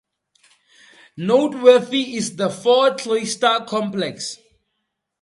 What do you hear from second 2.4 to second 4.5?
four cloister complex.